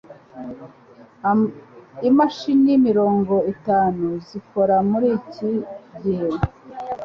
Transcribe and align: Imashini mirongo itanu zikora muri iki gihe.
Imashini 2.09 2.73
mirongo 2.87 3.33
itanu 3.53 4.07
zikora 4.27 4.75
muri 4.89 5.07
iki 5.19 5.51
gihe. 6.01 6.29